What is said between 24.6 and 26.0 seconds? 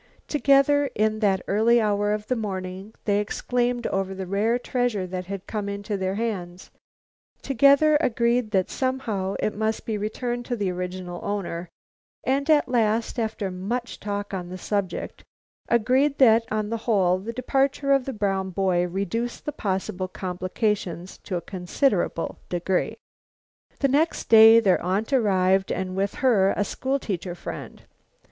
aunt arrived and